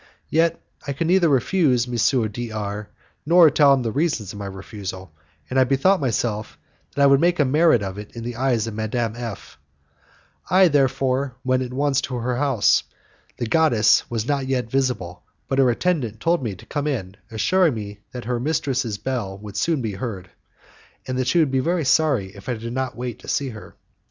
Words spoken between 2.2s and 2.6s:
D